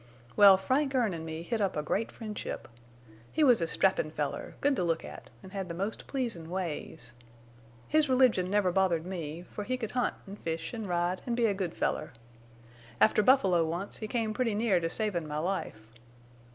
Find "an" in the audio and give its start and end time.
1.13-1.25, 5.43-5.51, 10.25-10.37, 10.73-10.85, 11.27-11.35